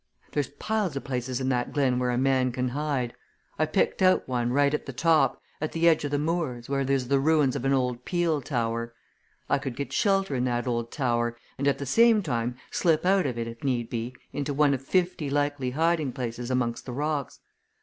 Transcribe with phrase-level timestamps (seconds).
[0.31, 3.13] There's piles o' places in that glen where a man can hide
[3.59, 6.83] I picked out one right at the top, at the edge of the moors, where
[6.83, 8.95] there's the ruins of an old peel tower.
[9.47, 13.27] I could get shelter in that old tower, and at the same time slip out
[13.27, 17.39] of it if need be into one of fifty likely hiding places amongst the rocks.